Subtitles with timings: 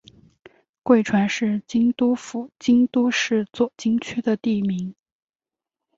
[0.81, 4.95] 贵船是京都府京都市左京区的地名。